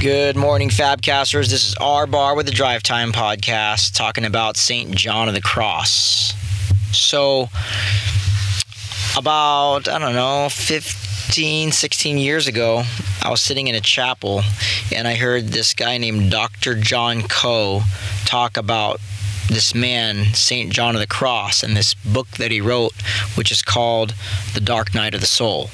Good 0.00 0.34
morning, 0.34 0.70
Fabcasters. 0.70 1.50
This 1.50 1.68
is 1.68 1.74
R 1.78 2.06
Bar 2.06 2.34
with 2.34 2.46
the 2.46 2.52
Drive 2.52 2.82
Time 2.82 3.12
Podcast 3.12 3.94
talking 3.94 4.24
about 4.24 4.56
St. 4.56 4.90
John 4.92 5.28
of 5.28 5.34
the 5.34 5.42
Cross. 5.42 6.32
So, 6.90 7.50
about, 9.14 9.88
I 9.88 9.98
don't 9.98 10.14
know, 10.14 10.48
15, 10.50 11.72
16 11.72 12.16
years 12.16 12.46
ago, 12.46 12.84
I 13.22 13.28
was 13.28 13.42
sitting 13.42 13.68
in 13.68 13.74
a 13.74 13.80
chapel 13.82 14.40
and 14.90 15.06
I 15.06 15.16
heard 15.16 15.48
this 15.48 15.74
guy 15.74 15.98
named 15.98 16.30
Dr. 16.30 16.76
John 16.76 17.20
Coe 17.20 17.82
talk 18.24 18.56
about 18.56 19.00
this 19.48 19.74
man, 19.74 20.32
St. 20.32 20.72
John 20.72 20.94
of 20.94 21.02
the 21.02 21.06
Cross, 21.06 21.62
and 21.62 21.76
this 21.76 21.92
book 21.92 22.28
that 22.38 22.50
he 22.50 22.62
wrote, 22.62 22.94
which 23.34 23.52
is 23.52 23.60
called 23.60 24.14
The 24.54 24.62
Dark 24.62 24.94
Night 24.94 25.12
of 25.12 25.20
the 25.20 25.26
Soul. 25.26 25.68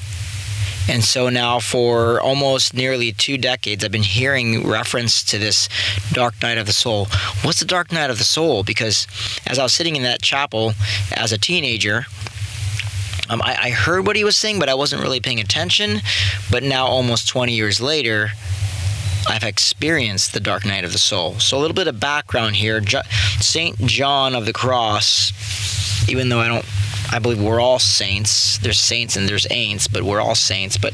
And 0.89 1.03
so 1.03 1.29
now, 1.29 1.59
for 1.59 2.21
almost 2.21 2.73
nearly 2.73 3.11
two 3.11 3.37
decades, 3.37 3.83
I've 3.83 3.91
been 3.91 4.03
hearing 4.03 4.65
reference 4.65 5.21
to 5.25 5.37
this 5.37 5.67
dark 6.13 6.41
night 6.41 6.57
of 6.57 6.65
the 6.65 6.73
soul. 6.73 7.07
What's 7.43 7.59
the 7.59 7.65
dark 7.65 7.91
night 7.91 8.09
of 8.09 8.17
the 8.17 8.23
soul? 8.23 8.63
Because 8.63 9.05
as 9.45 9.59
I 9.59 9.63
was 9.63 9.73
sitting 9.73 9.95
in 9.95 10.03
that 10.03 10.21
chapel 10.21 10.73
as 11.11 11.31
a 11.31 11.37
teenager, 11.37 12.05
um, 13.29 13.41
I, 13.41 13.57
I 13.63 13.69
heard 13.71 14.07
what 14.07 14.15
he 14.15 14.23
was 14.23 14.37
saying, 14.37 14.59
but 14.59 14.69
I 14.69 14.75
wasn't 14.75 15.01
really 15.01 15.19
paying 15.19 15.39
attention. 15.41 15.99
But 16.49 16.63
now, 16.63 16.87
almost 16.87 17.27
20 17.27 17.53
years 17.53 17.81
later, 17.81 18.31
I've 19.27 19.43
experienced 19.43 20.33
the 20.33 20.39
dark 20.39 20.65
night 20.65 20.85
of 20.85 20.93
the 20.93 20.97
soul. 20.97 21.37
So, 21.39 21.57
a 21.57 21.59
little 21.59 21.75
bit 21.75 21.87
of 21.87 21.99
background 21.99 22.55
here 22.55 22.81
St. 23.41 23.77
John 23.79 24.35
of 24.35 24.45
the 24.45 24.53
Cross, 24.53 26.07
even 26.09 26.29
though 26.29 26.39
I 26.39 26.47
don't 26.47 26.65
I 27.11 27.19
believe 27.19 27.41
we're 27.41 27.61
all 27.61 27.79
saints. 27.79 28.57
There's 28.59 28.79
saints 28.79 29.15
and 29.15 29.27
there's 29.27 29.47
ain'ts, 29.49 29.87
but 29.87 30.03
we're 30.03 30.21
all 30.21 30.35
saints. 30.35 30.77
But 30.77 30.93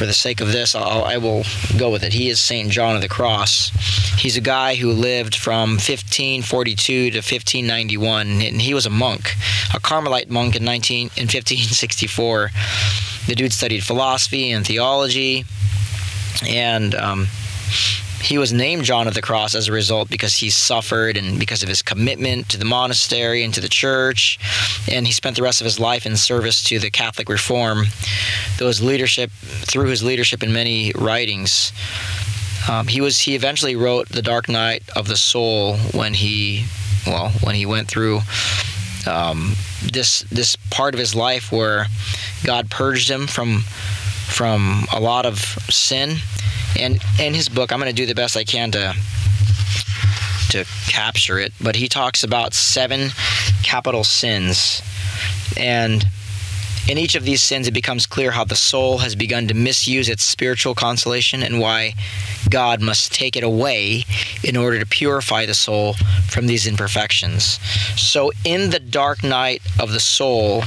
for 0.00 0.06
the 0.06 0.14
sake 0.14 0.40
of 0.40 0.50
this, 0.50 0.74
I'll, 0.74 1.04
I 1.04 1.18
will 1.18 1.44
go 1.76 1.90
with 1.90 2.02
it. 2.02 2.14
He 2.14 2.30
is 2.30 2.40
Saint 2.40 2.70
John 2.70 2.96
of 2.96 3.02
the 3.02 3.08
Cross. 3.08 3.70
He's 4.18 4.34
a 4.34 4.40
guy 4.40 4.74
who 4.76 4.92
lived 4.92 5.34
from 5.34 5.72
1542 5.72 7.10
to 7.10 7.16
1591, 7.18 8.26
and 8.40 8.62
he 8.62 8.72
was 8.72 8.86
a 8.86 8.90
monk, 8.90 9.34
a 9.74 9.78
Carmelite 9.78 10.30
monk 10.30 10.56
in 10.56 10.64
19 10.64 11.10
in 11.16 11.24
1564. 11.24 12.50
The 13.26 13.34
dude 13.34 13.52
studied 13.52 13.84
philosophy 13.84 14.50
and 14.50 14.66
theology, 14.66 15.44
and 16.48 16.94
um, 16.94 17.26
he 18.20 18.38
was 18.38 18.52
named 18.52 18.84
John 18.84 19.08
of 19.08 19.14
the 19.14 19.22
Cross 19.22 19.54
as 19.54 19.68
a 19.68 19.72
result 19.72 20.10
because 20.10 20.34
he 20.34 20.50
suffered 20.50 21.16
and 21.16 21.38
because 21.38 21.62
of 21.62 21.68
his 21.68 21.82
commitment 21.82 22.48
to 22.50 22.58
the 22.58 22.64
monastery 22.64 23.42
and 23.42 23.52
to 23.54 23.60
the 23.60 23.68
church. 23.68 24.38
And 24.90 25.06
he 25.06 25.12
spent 25.12 25.36
the 25.36 25.42
rest 25.42 25.60
of 25.60 25.64
his 25.64 25.80
life 25.80 26.06
in 26.06 26.16
service 26.16 26.62
to 26.64 26.78
the 26.78 26.90
Catholic 26.90 27.28
reform. 27.28 27.86
Those 28.58 28.82
leadership, 28.82 29.30
through 29.30 29.88
his 29.88 30.02
leadership 30.02 30.42
in 30.42 30.52
many 30.52 30.92
writings, 30.94 31.72
um, 32.68 32.88
he 32.88 33.00
was 33.00 33.20
he 33.20 33.34
eventually 33.34 33.74
wrote 33.74 34.08
the 34.10 34.22
Dark 34.22 34.48
Night 34.48 34.82
of 34.94 35.08
the 35.08 35.16
Soul 35.16 35.76
when 35.94 36.14
he, 36.14 36.66
well, 37.06 37.30
when 37.42 37.54
he 37.54 37.64
went 37.64 37.88
through 37.88 38.20
um, 39.06 39.54
this 39.82 40.20
this 40.30 40.56
part 40.70 40.94
of 40.94 41.00
his 41.00 41.14
life 41.14 41.50
where 41.50 41.86
God 42.44 42.70
purged 42.70 43.10
him 43.10 43.26
from 43.26 43.60
from 44.26 44.86
a 44.92 45.00
lot 45.00 45.24
of 45.24 45.38
sin 45.70 46.18
and 46.78 47.00
in 47.18 47.34
his 47.34 47.48
book, 47.48 47.72
I'm 47.72 47.78
going 47.78 47.94
to 47.94 48.02
do 48.02 48.06
the 48.06 48.14
best 48.14 48.36
I 48.36 48.44
can 48.44 48.70
to 48.72 48.94
to 50.50 50.64
capture 50.88 51.38
it, 51.38 51.52
but 51.60 51.76
he 51.76 51.88
talks 51.88 52.24
about 52.24 52.54
seven 52.54 53.10
capital 53.62 54.02
sins. 54.02 54.82
And 55.56 56.04
in 56.88 56.98
each 56.98 57.14
of 57.14 57.24
these 57.24 57.40
sins, 57.40 57.68
it 57.68 57.72
becomes 57.72 58.06
clear 58.06 58.32
how 58.32 58.44
the 58.44 58.56
soul 58.56 58.98
has 58.98 59.14
begun 59.14 59.46
to 59.48 59.54
misuse 59.54 60.08
its 60.08 60.24
spiritual 60.24 60.74
consolation 60.74 61.42
and 61.42 61.60
why 61.60 61.94
God 62.48 62.80
must 62.80 63.12
take 63.12 63.36
it 63.36 63.44
away 63.44 64.04
in 64.42 64.56
order 64.56 64.80
to 64.80 64.86
purify 64.86 65.46
the 65.46 65.54
soul 65.54 65.94
from 66.28 66.48
these 66.48 66.66
imperfections. 66.66 67.60
So, 67.96 68.32
in 68.44 68.70
the 68.70 68.80
dark 68.80 69.22
night 69.22 69.62
of 69.78 69.92
the 69.92 70.00
soul, 70.00 70.64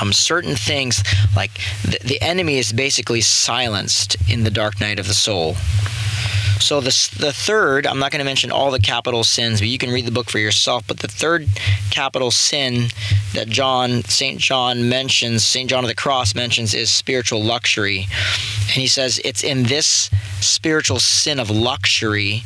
um, 0.00 0.12
certain 0.12 0.54
things 0.54 1.02
like 1.36 1.52
the, 1.82 1.98
the 2.04 2.22
enemy 2.22 2.58
is 2.58 2.72
basically 2.72 3.20
silenced 3.20 4.16
in 4.28 4.44
the 4.44 4.50
dark 4.50 4.80
night 4.80 4.98
of 4.98 5.06
the 5.06 5.14
soul. 5.14 5.56
So 6.60 6.80
the 6.80 7.10
the 7.18 7.32
third, 7.32 7.86
I'm 7.86 7.98
not 7.98 8.10
going 8.10 8.20
to 8.20 8.24
mention 8.24 8.50
all 8.50 8.70
the 8.70 8.78
capital 8.78 9.24
sins, 9.24 9.60
but 9.60 9.68
you 9.68 9.76
can 9.76 9.90
read 9.90 10.06
the 10.06 10.12
book 10.12 10.30
for 10.30 10.38
yourself. 10.38 10.86
But 10.86 11.00
the 11.00 11.08
third 11.08 11.46
capital 11.90 12.30
sin 12.30 12.88
that 13.34 13.48
John 13.48 14.02
Saint 14.04 14.40
John 14.40 14.88
mentions, 14.88 15.44
Saint 15.44 15.68
John 15.68 15.84
of 15.84 15.88
the 15.88 15.94
Cross 15.94 16.34
mentions, 16.34 16.72
is 16.72 16.90
spiritual 16.90 17.42
luxury, 17.42 18.06
and 18.62 18.70
he 18.70 18.86
says 18.86 19.20
it's 19.24 19.42
in 19.42 19.64
this 19.64 20.10
spiritual 20.40 21.00
sin 21.00 21.38
of 21.38 21.50
luxury 21.50 22.44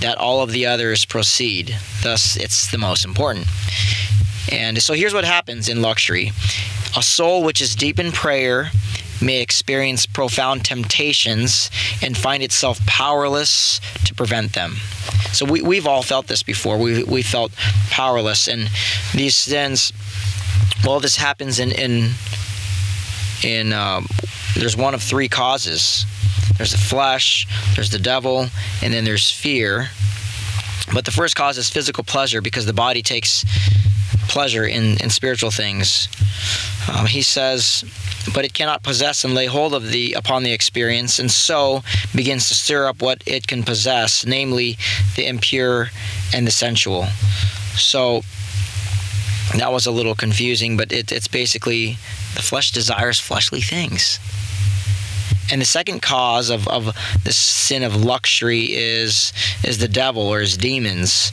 that 0.00 0.18
all 0.18 0.42
of 0.42 0.52
the 0.52 0.66
others 0.66 1.04
proceed. 1.04 1.76
Thus, 2.02 2.36
it's 2.36 2.70
the 2.70 2.78
most 2.78 3.04
important. 3.04 3.46
And 4.52 4.80
so 4.82 4.94
here's 4.94 5.14
what 5.14 5.24
happens 5.24 5.68
in 5.68 5.82
luxury 5.82 6.32
a 6.96 7.02
soul 7.02 7.44
which 7.44 7.60
is 7.60 7.74
deep 7.74 7.98
in 7.98 8.12
prayer 8.12 8.70
may 9.20 9.40
experience 9.42 10.06
profound 10.06 10.64
temptations 10.64 11.70
and 12.02 12.16
find 12.16 12.42
itself 12.42 12.78
powerless 12.86 13.80
to 14.04 14.14
prevent 14.14 14.52
them. 14.52 14.76
So 15.32 15.44
we, 15.44 15.60
we've 15.60 15.86
all 15.86 16.02
felt 16.02 16.28
this 16.28 16.42
before. 16.42 16.78
We, 16.78 17.02
we 17.02 17.22
felt 17.22 17.52
powerless. 17.90 18.48
And 18.48 18.70
these 19.12 19.36
sins, 19.36 19.92
well, 20.84 21.00
this 21.00 21.16
happens 21.16 21.58
in, 21.58 21.72
in, 21.72 22.12
in 23.42 23.72
um, 23.72 24.06
there's 24.54 24.76
one 24.76 24.94
of 24.94 25.02
three 25.02 25.28
causes 25.28 26.06
there's 26.58 26.72
the 26.72 26.78
flesh, 26.78 27.46
there's 27.76 27.90
the 27.90 28.00
devil, 28.00 28.48
and 28.82 28.92
then 28.92 29.04
there's 29.04 29.30
fear. 29.30 29.90
But 30.92 31.04
the 31.04 31.12
first 31.12 31.36
cause 31.36 31.56
is 31.56 31.70
physical 31.70 32.02
pleasure 32.02 32.42
because 32.42 32.66
the 32.66 32.72
body 32.72 33.00
takes 33.00 33.44
pleasure 34.26 34.64
in, 34.64 35.00
in 35.00 35.08
spiritual 35.08 35.52
things. 35.52 36.08
Um, 36.88 37.06
he 37.06 37.22
says, 37.22 37.84
but 38.34 38.44
it 38.44 38.54
cannot 38.54 38.82
possess 38.82 39.24
and 39.24 39.34
lay 39.34 39.46
hold 39.46 39.74
of 39.74 39.90
the 39.90 40.14
upon 40.14 40.42
the 40.42 40.52
experience, 40.52 41.18
and 41.18 41.30
so 41.30 41.82
begins 42.14 42.48
to 42.48 42.54
stir 42.54 42.86
up 42.86 43.02
what 43.02 43.22
it 43.26 43.46
can 43.46 43.62
possess, 43.62 44.24
namely 44.24 44.76
the 45.16 45.26
impure 45.26 45.90
and 46.34 46.46
the 46.46 46.50
sensual. 46.50 47.06
So 47.76 48.22
that 49.56 49.72
was 49.72 49.86
a 49.86 49.90
little 49.90 50.14
confusing, 50.14 50.76
but 50.76 50.92
it, 50.92 51.12
it's 51.12 51.28
basically 51.28 51.98
the 52.34 52.42
flesh 52.42 52.70
desires 52.72 53.20
fleshly 53.20 53.60
things. 53.60 54.18
And 55.50 55.62
the 55.62 55.66
second 55.66 56.02
cause 56.02 56.50
of, 56.50 56.68
of 56.68 56.94
the 57.24 57.32
sin 57.32 57.82
of 57.82 57.96
luxury 57.96 58.66
is 58.70 59.32
is 59.64 59.78
the 59.78 59.88
devil 59.88 60.22
or 60.22 60.40
his 60.40 60.56
demons. 60.56 61.32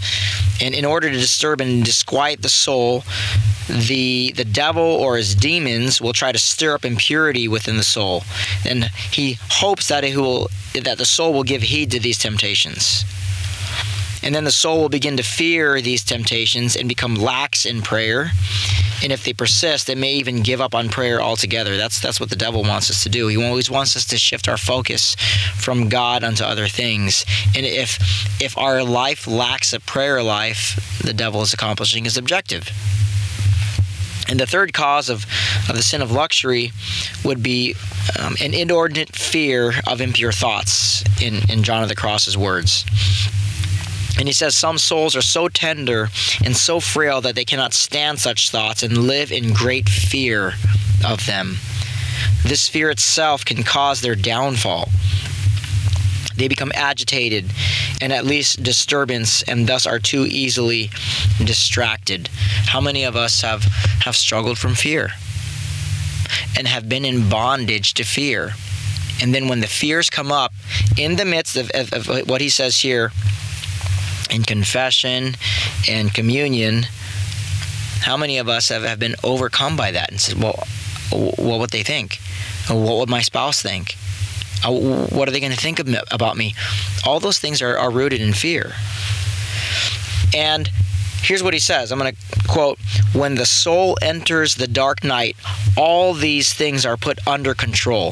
And 0.61 0.73
in 0.73 0.85
order 0.85 1.11
to 1.11 1.17
disturb 1.17 1.59
and 1.59 1.83
disquiet 1.83 2.41
the 2.41 2.49
soul, 2.49 3.03
the 3.67 4.31
the 4.35 4.45
devil 4.45 4.83
or 4.83 5.17
his 5.17 5.35
demons 5.35 6.01
will 6.01 6.13
try 6.13 6.31
to 6.31 6.39
stir 6.39 6.75
up 6.75 6.85
impurity 6.85 7.47
within 7.47 7.77
the 7.77 7.83
soul. 7.83 8.23
And 8.65 8.85
he 9.11 9.37
hopes 9.49 9.87
that 9.87 10.03
it 10.03 10.17
will 10.17 10.49
that 10.73 10.97
the 10.97 11.05
soul 11.05 11.33
will 11.33 11.43
give 11.43 11.63
heed 11.63 11.91
to 11.91 11.99
these 11.99 12.17
temptations. 12.17 13.05
And 14.23 14.33
then 14.33 14.43
the 14.43 14.51
soul 14.51 14.81
will 14.81 14.89
begin 14.89 15.17
to 15.17 15.23
fear 15.23 15.81
these 15.81 16.03
temptations 16.03 16.75
and 16.75 16.89
become 16.89 17.13
lax 17.13 17.63
in 17.65 17.83
prayer. 17.83 18.31
And 19.03 19.11
if 19.11 19.23
they 19.23 19.33
persist, 19.33 19.85
they 19.85 19.93
may 19.93 20.13
even 20.13 20.41
give 20.41 20.61
up 20.61 20.73
on 20.73 20.89
prayer 20.89 21.21
altogether. 21.21 21.77
That's 21.77 21.99
that's 21.99 22.19
what 22.19 22.29
the 22.29 22.35
devil 22.35 22.63
wants 22.63 22.89
us 22.89 23.03
to 23.03 23.09
do. 23.09 23.27
He 23.27 23.37
always 23.37 23.69
wants 23.69 23.95
us 23.95 24.05
to 24.05 24.17
shift 24.17 24.47
our 24.47 24.57
focus 24.57 25.15
from 25.57 25.89
God 25.89 26.23
unto 26.23 26.43
other 26.43 26.67
things. 26.67 27.23
And 27.55 27.65
if 27.65 27.99
if 28.41 28.57
our 28.57 28.83
life 28.83 29.27
lacks 29.27 29.73
a 29.73 29.79
prayer 29.79 30.23
life, 30.23 30.99
the 31.03 31.13
devil 31.13 31.41
is 31.41 31.53
accomplishing 31.53 32.05
his 32.05 32.17
objective. 32.17 32.71
And 34.27 34.39
the 34.39 34.45
third 34.47 34.73
cause 34.73 35.09
of, 35.09 35.25
of 35.69 35.75
the 35.75 35.83
sin 35.83 36.01
of 36.01 36.11
luxury 36.11 36.71
would 37.23 37.43
be 37.43 37.75
um, 38.19 38.35
an 38.41 38.53
inordinate 38.53 39.15
fear 39.15 39.73
of 39.87 40.01
impure 40.01 40.31
thoughts, 40.31 41.03
in, 41.21 41.39
in 41.49 41.63
John 41.63 41.83
of 41.83 41.89
the 41.89 41.95
Cross's 41.95 42.37
words. 42.37 42.85
And 44.17 44.27
he 44.27 44.33
says 44.33 44.55
some 44.55 44.77
souls 44.77 45.15
are 45.15 45.21
so 45.21 45.47
tender 45.47 46.09
and 46.43 46.55
so 46.55 46.79
frail 46.79 47.21
that 47.21 47.35
they 47.35 47.45
cannot 47.45 47.73
stand 47.73 48.19
such 48.19 48.49
thoughts 48.49 48.81
and 48.81 48.97
live 48.97 49.31
in 49.31 49.53
great 49.53 49.89
fear 49.89 50.53
of 51.05 51.25
them. 51.25 51.57
This 52.43 52.69
fear 52.69 52.89
itself 52.89 53.43
can 53.43 53.63
cause 53.63 54.01
their 54.01 54.15
downfall. 54.15 54.89
They 56.37 56.47
become 56.47 56.71
agitated 56.75 57.45
and 58.01 58.11
at 58.11 58.25
least 58.25 58.61
disturbance 58.61 59.41
and 59.43 59.67
thus 59.67 59.85
are 59.85 59.99
too 59.99 60.25
easily 60.29 60.89
distracted. 61.43 62.29
How 62.67 62.81
many 62.81 63.03
of 63.03 63.15
us 63.15 63.41
have, 63.41 63.63
have 64.01 64.15
struggled 64.15 64.57
from 64.57 64.75
fear 64.75 65.11
and 66.57 66.67
have 66.67 66.89
been 66.89 67.05
in 67.05 67.29
bondage 67.29 67.93
to 67.95 68.03
fear? 68.03 68.53
And 69.21 69.33
then 69.33 69.47
when 69.47 69.61
the 69.61 69.67
fears 69.67 70.09
come 70.09 70.31
up 70.31 70.53
in 70.97 71.15
the 71.15 71.25
midst 71.25 71.55
of, 71.55 71.71
of, 71.73 71.93
of 71.93 72.29
what 72.29 72.41
he 72.41 72.49
says 72.49 72.79
here, 72.79 73.11
in 74.29 74.43
confession 74.43 75.35
and 75.87 76.13
communion, 76.13 76.83
how 78.01 78.17
many 78.17 78.37
of 78.37 78.49
us 78.49 78.69
have, 78.69 78.83
have 78.83 78.99
been 78.99 79.15
overcome 79.23 79.77
by 79.77 79.91
that 79.91 80.11
and 80.11 80.19
said, 80.19 80.41
well, 80.41 80.63
what 81.11 81.59
would 81.59 81.69
they 81.69 81.83
think? 81.83 82.19
What 82.67 82.97
would 82.97 83.09
my 83.09 83.21
spouse 83.21 83.61
think? 83.61 83.95
Uh, 84.65 84.71
what 84.71 85.27
are 85.27 85.31
they 85.31 85.39
going 85.39 85.51
to 85.51 85.57
think 85.57 85.79
about 86.11 86.35
me? 86.35 86.55
All 87.05 87.19
those 87.19 87.37
things 87.37 87.61
are, 87.61 87.77
are 87.77 87.91
rooted 87.91 88.19
in 88.19 88.33
fear. 88.33 88.73
And 90.35 90.67
here's 91.21 91.43
what 91.43 91.53
he 91.53 91.59
says 91.59 91.91
I'm 91.91 91.99
going 91.99 92.15
to 92.15 92.39
quote 92.47 92.79
When 93.13 93.35
the 93.35 93.45
soul 93.45 93.97
enters 94.01 94.55
the 94.55 94.67
dark 94.67 95.03
night, 95.03 95.37
all 95.77 96.13
these 96.13 96.51
things 96.51 96.85
are 96.85 96.97
put 96.97 97.25
under 97.27 97.53
control. 97.53 98.11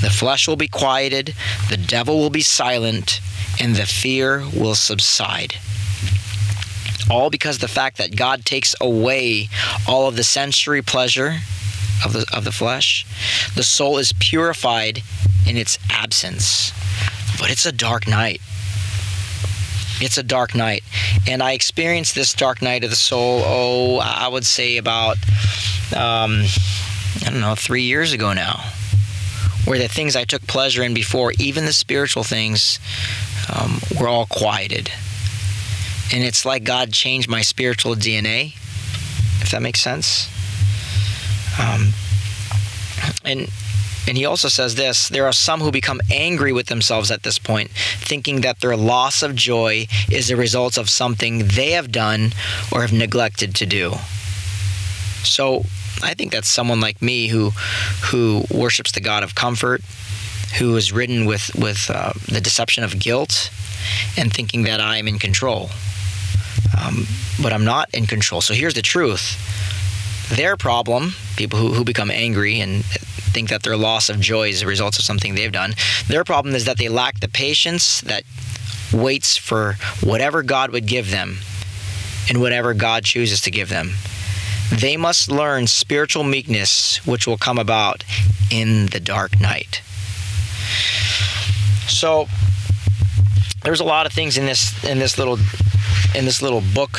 The 0.00 0.10
flesh 0.10 0.48
will 0.48 0.56
be 0.56 0.68
quieted, 0.68 1.34
the 1.68 1.76
devil 1.76 2.18
will 2.18 2.30
be 2.30 2.42
silent, 2.42 3.20
and 3.60 3.76
the 3.76 3.86
fear 3.86 4.44
will 4.56 4.74
subside. 4.74 5.54
All 7.10 7.30
because 7.30 7.58
the 7.58 7.68
fact 7.68 7.98
that 7.98 8.16
God 8.16 8.44
takes 8.44 8.74
away 8.80 9.48
all 9.86 10.08
of 10.08 10.16
the 10.16 10.24
sensory 10.24 10.82
pleasure 10.82 11.38
of 12.04 12.12
the, 12.12 12.26
of 12.32 12.44
the 12.44 12.52
flesh. 12.52 13.06
The 13.54 13.62
soul 13.62 13.98
is 13.98 14.12
purified 14.18 15.02
in 15.46 15.56
its 15.56 15.78
absence. 15.90 16.72
But 17.38 17.50
it's 17.50 17.66
a 17.66 17.72
dark 17.72 18.06
night. 18.06 18.40
It's 20.00 20.18
a 20.18 20.22
dark 20.22 20.54
night. 20.54 20.82
And 21.28 21.42
I 21.42 21.52
experienced 21.52 22.14
this 22.14 22.34
dark 22.34 22.62
night 22.62 22.84
of 22.84 22.90
the 22.90 22.96
soul, 22.96 23.42
oh, 23.44 23.98
I 23.98 24.28
would 24.28 24.44
say 24.44 24.76
about, 24.76 25.16
um, 25.96 26.44
I 27.24 27.30
don't 27.30 27.40
know, 27.40 27.54
three 27.54 27.82
years 27.82 28.12
ago 28.12 28.32
now. 28.32 28.64
Where 29.64 29.78
the 29.78 29.88
things 29.88 30.16
I 30.16 30.24
took 30.24 30.44
pleasure 30.48 30.82
in 30.82 30.92
before, 30.92 31.32
even 31.38 31.66
the 31.66 31.72
spiritual 31.72 32.24
things, 32.24 32.80
um, 33.54 33.80
were 34.00 34.08
all 34.08 34.26
quieted. 34.26 34.90
And 36.12 36.24
it's 36.24 36.44
like 36.44 36.64
God 36.64 36.92
changed 36.92 37.28
my 37.28 37.42
spiritual 37.42 37.94
DNA, 37.94 38.54
if 39.40 39.50
that 39.52 39.62
makes 39.62 39.80
sense. 39.80 40.31
Um, 41.60 41.92
and 43.24 43.48
and 44.08 44.16
he 44.16 44.26
also 44.26 44.48
says 44.48 44.74
this 44.74 45.08
there 45.08 45.26
are 45.26 45.32
some 45.32 45.60
who 45.60 45.70
become 45.70 46.00
angry 46.10 46.52
with 46.52 46.66
themselves 46.66 47.10
at 47.10 47.22
this 47.22 47.38
point, 47.38 47.70
thinking 47.70 48.40
that 48.40 48.60
their 48.60 48.76
loss 48.76 49.22
of 49.22 49.34
joy 49.34 49.86
is 50.10 50.30
a 50.30 50.36
result 50.36 50.76
of 50.76 50.90
something 50.90 51.46
they 51.46 51.72
have 51.72 51.92
done 51.92 52.32
or 52.72 52.82
have 52.82 52.92
neglected 52.92 53.54
to 53.56 53.66
do. 53.66 53.92
So 55.22 55.64
I 56.02 56.14
think 56.14 56.32
that's 56.32 56.48
someone 56.48 56.80
like 56.80 57.00
me 57.00 57.28
who 57.28 57.50
who 58.10 58.44
worships 58.50 58.92
the 58.92 59.00
God 59.00 59.22
of 59.22 59.34
comfort, 59.34 59.82
who 60.58 60.76
is 60.76 60.92
ridden 60.92 61.24
with 61.24 61.54
with 61.54 61.90
uh, 61.90 62.12
the 62.28 62.40
deception 62.40 62.82
of 62.82 62.98
guilt, 62.98 63.50
and 64.16 64.32
thinking 64.32 64.64
that 64.64 64.80
I 64.80 64.96
am 64.96 65.06
in 65.06 65.18
control. 65.18 65.70
Um, 66.76 67.06
but 67.40 67.52
I'm 67.52 67.64
not 67.64 67.88
in 67.94 68.06
control. 68.06 68.40
So 68.40 68.54
here's 68.54 68.74
the 68.74 68.82
truth 68.82 69.38
their 70.28 70.56
problem, 70.56 71.14
people 71.36 71.58
who, 71.58 71.72
who 71.72 71.84
become 71.84 72.10
angry 72.10 72.60
and 72.60 72.84
think 72.84 73.48
that 73.48 73.62
their 73.62 73.76
loss 73.76 74.08
of 74.08 74.20
joy 74.20 74.48
is 74.48 74.62
a 74.62 74.66
result 74.66 74.98
of 74.98 75.04
something 75.04 75.34
they've 75.34 75.52
done, 75.52 75.74
their 76.08 76.24
problem 76.24 76.54
is 76.54 76.64
that 76.64 76.78
they 76.78 76.88
lack 76.88 77.20
the 77.20 77.28
patience 77.28 78.00
that 78.02 78.24
waits 78.92 79.36
for 79.36 79.74
whatever 80.02 80.42
God 80.42 80.70
would 80.70 80.86
give 80.86 81.10
them 81.10 81.38
and 82.28 82.40
whatever 82.40 82.74
God 82.74 83.04
chooses 83.04 83.40
to 83.42 83.50
give 83.50 83.68
them. 83.68 83.92
They 84.70 84.96
must 84.96 85.30
learn 85.30 85.66
spiritual 85.66 86.24
meekness, 86.24 87.04
which 87.06 87.26
will 87.26 87.36
come 87.36 87.58
about 87.58 88.04
in 88.50 88.86
the 88.86 89.00
dark 89.00 89.40
night. 89.40 89.82
So, 91.88 92.26
there's 93.64 93.80
a 93.80 93.84
lot 93.84 94.06
of 94.06 94.12
things 94.12 94.38
in 94.38 94.46
this 94.46 94.82
in 94.84 94.98
this 94.98 95.18
little 95.18 95.38
in 96.14 96.24
this 96.24 96.42
little 96.42 96.62
book 96.74 96.98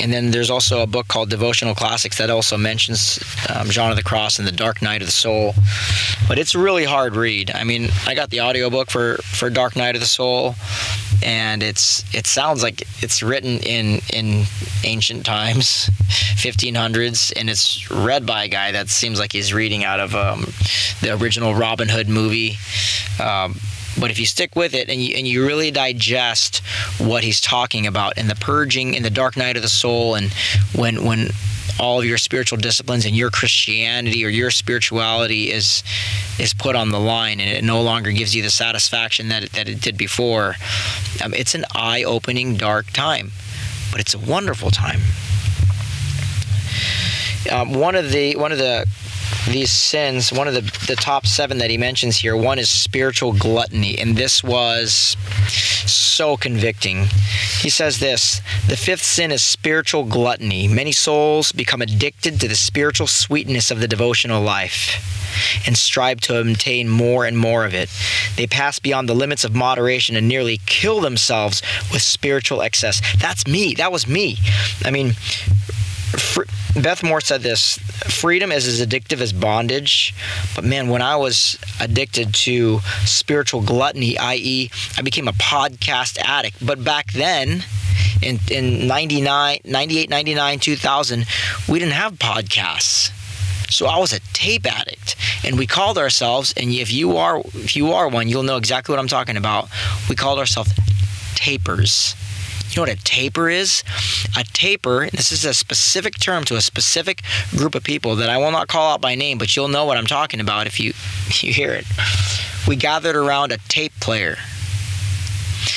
and 0.00 0.12
then 0.12 0.30
there's 0.30 0.50
also 0.50 0.82
a 0.82 0.86
book 0.86 1.08
called 1.08 1.30
Devotional 1.30 1.74
Classics 1.74 2.18
that 2.18 2.30
also 2.30 2.56
mentions 2.56 3.18
um, 3.54 3.68
John 3.68 3.90
of 3.90 3.96
the 3.96 4.02
Cross 4.02 4.38
and 4.38 4.48
the 4.48 4.52
Dark 4.52 4.82
Night 4.82 5.02
of 5.02 5.08
the 5.08 5.12
Soul. 5.12 5.54
But 6.26 6.38
it's 6.38 6.54
a 6.54 6.58
really 6.58 6.84
hard 6.84 7.14
read. 7.14 7.52
I 7.54 7.64
mean, 7.64 7.88
I 8.06 8.14
got 8.14 8.30
the 8.30 8.40
audiobook 8.40 8.90
for 8.90 9.16
for 9.18 9.50
Dark 9.50 9.76
Night 9.76 9.94
of 9.94 10.00
the 10.00 10.06
Soul, 10.06 10.56
and 11.22 11.62
it's 11.62 12.04
it 12.14 12.26
sounds 12.26 12.62
like 12.62 12.82
it's 13.02 13.22
written 13.22 13.58
in 13.60 14.00
in 14.12 14.44
ancient 14.84 15.24
times, 15.24 15.90
1500s, 16.36 17.32
and 17.36 17.48
it's 17.48 17.90
read 17.90 18.26
by 18.26 18.44
a 18.44 18.48
guy 18.48 18.72
that 18.72 18.88
seems 18.88 19.20
like 19.20 19.32
he's 19.32 19.54
reading 19.54 19.84
out 19.84 20.00
of 20.00 20.14
um, 20.14 20.46
the 21.02 21.16
original 21.20 21.54
Robin 21.54 21.88
Hood 21.88 22.08
movie. 22.08 22.56
Um, 23.22 23.54
but 23.98 24.10
if 24.10 24.18
you 24.18 24.26
stick 24.26 24.56
with 24.56 24.74
it 24.74 24.88
and 24.88 25.00
you, 25.00 25.14
and 25.16 25.26
you 25.26 25.46
really 25.46 25.70
digest 25.70 26.58
what 26.98 27.24
he's 27.24 27.40
talking 27.40 27.86
about 27.86 28.14
and 28.16 28.28
the 28.28 28.34
purging 28.34 28.96
and 28.96 29.04
the 29.04 29.10
dark 29.10 29.36
night 29.36 29.56
of 29.56 29.62
the 29.62 29.68
soul 29.68 30.14
and 30.14 30.32
when 30.74 31.04
when 31.04 31.28
all 31.78 31.98
of 31.98 32.04
your 32.04 32.18
spiritual 32.18 32.58
disciplines 32.58 33.04
and 33.04 33.16
your 33.16 33.30
Christianity 33.30 34.24
or 34.24 34.28
your 34.28 34.50
spirituality 34.50 35.50
is 35.50 35.82
is 36.38 36.54
put 36.54 36.76
on 36.76 36.90
the 36.90 37.00
line 37.00 37.40
and 37.40 37.50
it 37.50 37.64
no 37.64 37.82
longer 37.82 38.12
gives 38.12 38.34
you 38.34 38.42
the 38.42 38.50
satisfaction 38.50 39.28
that 39.28 39.44
it, 39.44 39.52
that 39.52 39.68
it 39.68 39.80
did 39.80 39.96
before. 39.96 40.54
Um, 41.24 41.34
it's 41.34 41.54
an 41.54 41.64
eye-opening 41.74 42.56
dark 42.56 42.90
time, 42.92 43.32
but 43.90 44.00
it's 44.00 44.14
a 44.14 44.18
wonderful 44.18 44.70
time. 44.70 45.00
Um, 47.50 47.74
one 47.74 47.94
of 47.94 48.10
the 48.10 48.36
one 48.36 48.52
of 48.52 48.58
the 48.58 48.86
these 49.48 49.70
sins, 49.70 50.32
one 50.32 50.48
of 50.48 50.54
the, 50.54 50.62
the 50.86 50.96
top 50.96 51.26
seven 51.26 51.58
that 51.58 51.70
he 51.70 51.78
mentions 51.78 52.16
here, 52.16 52.36
one 52.36 52.58
is 52.58 52.70
spiritual 52.70 53.32
gluttony, 53.32 53.98
and 53.98 54.16
this 54.16 54.42
was 54.42 55.16
so 55.48 56.36
convicting. 56.36 57.06
He 57.60 57.70
says 57.70 57.98
this 57.98 58.40
The 58.68 58.76
fifth 58.76 59.02
sin 59.02 59.30
is 59.30 59.42
spiritual 59.42 60.04
gluttony. 60.04 60.68
Many 60.68 60.92
souls 60.92 61.52
become 61.52 61.82
addicted 61.82 62.40
to 62.40 62.48
the 62.48 62.54
spiritual 62.54 63.06
sweetness 63.06 63.70
of 63.70 63.80
the 63.80 63.88
devotional 63.88 64.42
life 64.42 65.14
and 65.66 65.76
strive 65.76 66.20
to 66.22 66.40
obtain 66.40 66.88
more 66.88 67.24
and 67.24 67.36
more 67.36 67.64
of 67.64 67.74
it. 67.74 67.90
They 68.36 68.46
pass 68.46 68.78
beyond 68.78 69.08
the 69.08 69.14
limits 69.14 69.44
of 69.44 69.54
moderation 69.54 70.16
and 70.16 70.28
nearly 70.28 70.60
kill 70.66 71.00
themselves 71.00 71.62
with 71.92 72.02
spiritual 72.02 72.62
excess. 72.62 73.00
That's 73.18 73.46
me. 73.46 73.74
That 73.74 73.92
was 73.92 74.06
me. 74.06 74.38
I 74.84 74.90
mean, 74.90 75.14
Beth 76.80 77.02
Moore 77.02 77.20
said 77.20 77.42
this 77.42 77.78
freedom 77.78 78.50
is 78.50 78.66
as 78.66 78.84
addictive 78.84 79.20
as 79.20 79.32
bondage. 79.32 80.14
But 80.54 80.64
man, 80.64 80.88
when 80.88 81.02
I 81.02 81.16
was 81.16 81.58
addicted 81.80 82.34
to 82.34 82.80
spiritual 83.04 83.62
gluttony, 83.62 84.18
i.e., 84.18 84.70
I 84.96 85.02
became 85.02 85.28
a 85.28 85.32
podcast 85.32 86.18
addict. 86.18 86.64
But 86.64 86.82
back 86.84 87.12
then, 87.12 87.64
in, 88.22 88.40
in 88.50 88.86
99, 88.86 89.58
98, 89.64 90.10
99, 90.10 90.58
2000, 90.58 91.26
we 91.68 91.78
didn't 91.78 91.94
have 91.94 92.14
podcasts. 92.14 93.10
So 93.70 93.86
I 93.86 93.98
was 93.98 94.12
a 94.12 94.20
tape 94.32 94.66
addict, 94.66 95.16
and 95.44 95.58
we 95.58 95.66
called 95.66 95.98
ourselves. 95.98 96.54
And 96.56 96.70
if 96.70 96.92
you 96.92 97.16
are, 97.16 97.40
if 97.54 97.76
you 97.76 97.92
are 97.92 98.08
one, 98.08 98.28
you'll 98.28 98.42
know 98.42 98.56
exactly 98.56 98.92
what 98.92 99.00
I'm 99.00 99.08
talking 99.08 99.36
about. 99.36 99.68
We 100.08 100.16
called 100.16 100.38
ourselves 100.38 100.72
tapers. 101.34 102.14
You 102.74 102.80
know 102.80 102.90
what 102.90 102.98
a 102.98 103.04
taper 103.04 103.48
is? 103.48 103.84
A 104.36 104.42
taper, 104.42 105.08
this 105.10 105.30
is 105.30 105.44
a 105.44 105.54
specific 105.54 106.18
term 106.18 106.42
to 106.46 106.56
a 106.56 106.60
specific 106.60 107.22
group 107.50 107.76
of 107.76 107.84
people 107.84 108.16
that 108.16 108.28
I 108.28 108.36
will 108.38 108.50
not 108.50 108.66
call 108.66 108.92
out 108.92 109.00
by 109.00 109.14
name, 109.14 109.38
but 109.38 109.54
you'll 109.54 109.68
know 109.68 109.84
what 109.84 109.96
I'm 109.96 110.06
talking 110.06 110.40
about 110.40 110.66
if 110.66 110.80
you, 110.80 110.92
you 111.40 111.52
hear 111.52 111.70
it. 111.72 111.86
We 112.66 112.74
gathered 112.74 113.14
around 113.14 113.52
a 113.52 113.58
tape 113.68 113.92
player 114.00 114.38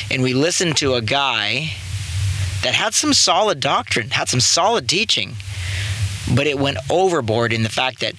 and 0.10 0.24
we 0.24 0.34
listened 0.34 0.78
to 0.78 0.96
a 0.96 1.02
guy 1.04 1.74
that 2.64 2.74
had 2.74 2.96
some 2.96 3.14
solid 3.14 3.60
doctrine, 3.60 4.10
had 4.10 4.28
some 4.28 4.40
solid 4.40 4.90
teaching, 4.90 5.36
but 6.34 6.48
it 6.48 6.58
went 6.58 6.80
overboard 6.90 7.54
in 7.54 7.62
the 7.62 7.70
fact 7.70 8.00
that 8.00 8.16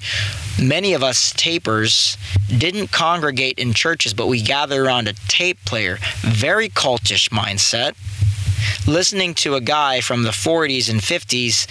many 0.62 0.92
of 0.92 1.02
us 1.02 1.32
tapers 1.36 2.16
didn't 2.46 2.92
congregate 2.92 3.58
in 3.58 3.72
churches, 3.72 4.14
but 4.14 4.28
we 4.28 4.40
gathered 4.40 4.86
around 4.86 5.08
a 5.08 5.14
tape 5.26 5.58
player. 5.64 5.98
Very 6.20 6.68
cultish 6.68 7.30
mindset 7.30 7.96
listening 8.86 9.34
to 9.34 9.54
a 9.54 9.60
guy 9.60 10.00
from 10.00 10.22
the 10.22 10.30
40s 10.30 10.90
and 10.90 11.00
50s 11.00 11.66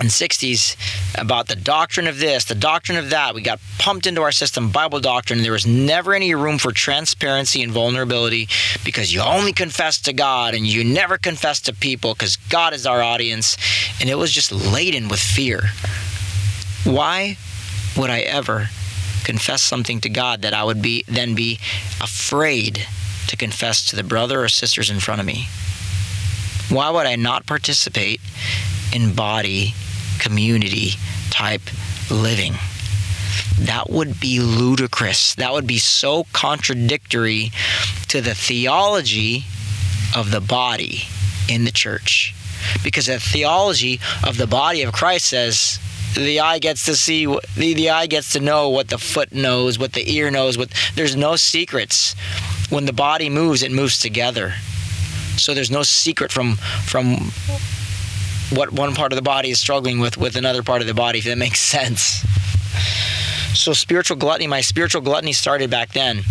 and 0.00 0.08
60s 0.10 0.76
about 1.20 1.48
the 1.48 1.56
doctrine 1.56 2.06
of 2.06 2.18
this, 2.18 2.44
the 2.44 2.54
doctrine 2.54 2.98
of 2.98 3.10
that. 3.10 3.34
We 3.34 3.42
got 3.42 3.60
pumped 3.78 4.06
into 4.06 4.22
our 4.22 4.32
system 4.32 4.70
Bible 4.70 5.00
doctrine. 5.00 5.42
There 5.42 5.52
was 5.52 5.66
never 5.66 6.14
any 6.14 6.34
room 6.34 6.58
for 6.58 6.72
transparency 6.72 7.62
and 7.62 7.72
vulnerability 7.72 8.48
because 8.84 9.12
you 9.12 9.20
only 9.20 9.52
confess 9.52 10.00
to 10.02 10.12
God 10.12 10.54
and 10.54 10.66
you 10.66 10.84
never 10.84 11.18
confess 11.18 11.60
to 11.62 11.74
people 11.74 12.14
because 12.14 12.36
God 12.36 12.74
is 12.74 12.86
our 12.86 13.02
audience. 13.02 13.56
And 14.00 14.08
it 14.08 14.16
was 14.16 14.30
just 14.30 14.52
laden 14.52 15.08
with 15.08 15.20
fear. 15.20 15.70
Why 16.84 17.36
would 17.96 18.10
I 18.10 18.20
ever 18.20 18.68
confess 19.24 19.62
something 19.62 20.00
to 20.00 20.08
God 20.08 20.42
that 20.42 20.54
I 20.54 20.64
would 20.64 20.80
be 20.80 21.04
then 21.08 21.34
be 21.34 21.58
afraid 22.00 22.86
to 23.28 23.36
confess 23.36 23.84
to 23.86 23.96
the 23.96 24.02
brother 24.02 24.42
or 24.42 24.48
sisters 24.48 24.90
in 24.90 25.00
front 25.00 25.20
of 25.20 25.26
me? 25.26 25.46
Why 26.68 26.90
would 26.90 27.06
I 27.06 27.16
not 27.16 27.46
participate 27.46 28.20
in 28.92 29.14
body 29.14 29.74
community 30.18 30.90
type 31.30 31.62
living? 32.10 32.54
That 33.58 33.90
would 33.90 34.20
be 34.20 34.40
ludicrous. 34.40 35.34
That 35.34 35.52
would 35.52 35.66
be 35.66 35.78
so 35.78 36.24
contradictory 36.32 37.50
to 38.08 38.20
the 38.20 38.34
theology 38.34 39.44
of 40.14 40.30
the 40.30 40.40
body 40.40 41.02
in 41.48 41.64
the 41.64 41.72
church. 41.72 42.34
Because 42.84 43.06
the 43.06 43.18
theology 43.18 44.00
of 44.24 44.36
the 44.36 44.46
body 44.46 44.82
of 44.82 44.92
Christ 44.92 45.26
says 45.26 45.78
the 46.14 46.40
eye 46.40 46.58
gets 46.58 46.84
to 46.86 46.94
see 46.94 47.26
the, 47.26 47.74
the 47.74 47.90
eye 47.90 48.06
gets 48.06 48.32
to 48.32 48.40
know 48.40 48.68
what 48.68 48.88
the 48.88 48.98
foot 48.98 49.32
knows 49.32 49.78
what 49.78 49.92
the 49.92 50.10
ear 50.10 50.30
knows 50.30 50.56
what 50.56 50.72
there's 50.94 51.14
no 51.14 51.36
secrets 51.36 52.14
when 52.70 52.84
the 52.86 52.92
body 52.92 53.28
moves 53.28 53.62
it 53.62 53.72
moves 53.72 53.98
together 53.98 54.54
so 55.36 55.54
there's 55.54 55.70
no 55.70 55.82
secret 55.82 56.32
from 56.32 56.56
from 56.84 57.16
what 58.50 58.72
one 58.72 58.94
part 58.94 59.12
of 59.12 59.16
the 59.16 59.22
body 59.22 59.50
is 59.50 59.60
struggling 59.60 59.98
with 60.00 60.16
with 60.16 60.36
another 60.36 60.62
part 60.62 60.80
of 60.80 60.86
the 60.86 60.94
body 60.94 61.18
if 61.18 61.24
that 61.24 61.38
makes 61.38 61.60
sense 61.74 62.24
so 63.54 63.72
spiritual 63.72 64.16
gluttony 64.16 64.46
my 64.46 64.60
spiritual 64.60 65.00
gluttony 65.00 65.32
started 65.32 65.70
back 65.70 65.92
then 65.92 66.22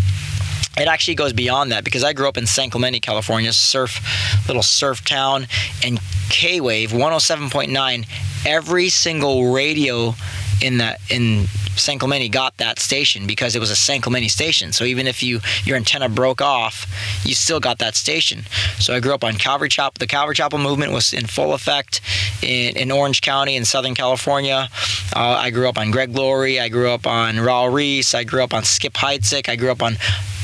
it 0.77 0.87
actually 0.87 1.15
goes 1.15 1.33
beyond 1.33 1.71
that 1.71 1.83
because 1.83 2.03
I 2.03 2.13
grew 2.13 2.27
up 2.27 2.37
in 2.37 2.45
San 2.45 2.69
Clemente, 2.69 2.99
California, 2.99 3.51
surf, 3.51 3.99
little 4.47 4.61
surf 4.61 5.03
town, 5.03 5.47
and 5.83 5.99
K 6.29 6.61
Wave 6.61 6.91
107.9. 6.91 8.07
Every 8.45 8.89
single 8.89 9.51
radio 9.51 10.13
in 10.61 10.77
that 10.77 10.99
in 11.09 11.47
San 11.79 11.99
Clemente 11.99 12.29
got 12.29 12.57
that 12.57 12.79
station 12.79 13.27
because 13.27 13.55
it 13.55 13.59
was 13.59 13.71
a 13.71 13.75
San 13.75 14.01
Clemente 14.01 14.27
station. 14.27 14.71
So 14.73 14.83
even 14.83 15.07
if 15.07 15.23
you 15.23 15.39
your 15.63 15.77
antenna 15.77 16.09
broke 16.09 16.41
off, 16.41 16.85
you 17.23 17.35
still 17.35 17.59
got 17.59 17.79
that 17.79 17.95
station. 17.95 18.43
So 18.79 18.95
I 18.95 18.99
grew 18.99 19.13
up 19.13 19.23
on 19.23 19.35
Calvary 19.35 19.69
Chapel. 19.69 19.97
The 19.99 20.07
Calvary 20.07 20.35
Chapel 20.35 20.59
movement 20.59 20.91
was 20.91 21.13
in 21.13 21.27
full 21.27 21.53
effect 21.53 22.01
in, 22.41 22.77
in 22.77 22.91
Orange 22.91 23.21
County 23.21 23.55
in 23.55 23.65
Southern 23.65 23.95
California. 23.95 24.69
Uh, 25.15 25.37
I 25.39 25.49
grew 25.49 25.67
up 25.69 25.77
on 25.77 25.91
Greg 25.91 26.15
Laurie. 26.15 26.59
I 26.59 26.69
grew 26.69 26.89
up 26.89 27.07
on 27.07 27.35
Raul 27.35 27.73
Ries. 27.73 28.13
I 28.13 28.23
grew 28.23 28.43
up 28.43 28.53
on 28.53 28.63
Skip 28.63 28.93
Heitzig. 28.93 29.49
I 29.49 29.55
grew 29.55 29.71
up 29.71 29.81
on 29.81 29.97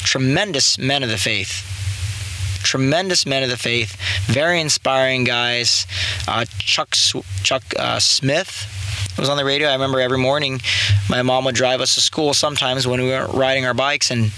tremendous 0.04 0.78
men 0.78 1.04
of 1.04 1.10
the 1.10 1.18
faith 1.18 1.70
tremendous 2.64 3.26
men 3.26 3.44
of 3.44 3.50
the 3.50 3.58
faith, 3.58 3.98
very 4.26 4.60
inspiring 4.60 5.26
guys. 5.26 5.86
Uh, 6.28 6.46
Chuck 6.58 6.96
Chuck 7.44 7.62
uh, 7.78 8.00
Smith 8.00 8.66
was 9.18 9.30
on 9.30 9.38
the 9.38 9.46
radio. 9.46 9.68
I 9.68 9.74
remember 9.74 10.00
every 10.00 10.18
morning 10.18 10.62
my 11.10 11.22
mom 11.22 11.46
would 11.46 11.56
drive 11.56 11.82
us 11.82 11.96
to 11.96 12.02
school 12.02 12.34
sometimes 12.34 12.88
when 12.88 13.02
we 13.02 13.10
were 13.10 13.28
riding 13.28 13.66
our 13.66 13.74
bikes 13.74 14.12
and 14.12 14.32